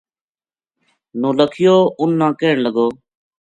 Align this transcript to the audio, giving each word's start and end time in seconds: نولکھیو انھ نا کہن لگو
نولکھیو 1.19 1.75
انھ 1.99 2.15
نا 2.19 2.27
کہن 2.39 2.57
لگو 2.65 2.87